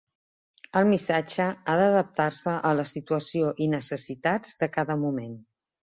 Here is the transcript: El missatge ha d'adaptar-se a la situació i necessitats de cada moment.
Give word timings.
El 0.79 0.87
missatge 0.91 1.45
ha 1.49 1.75
d'adaptar-se 1.81 2.55
a 2.71 2.73
la 2.79 2.85
situació 2.95 3.53
i 3.67 3.69
necessitats 3.77 4.59
de 4.63 4.71
cada 4.79 4.97
moment. 5.07 5.41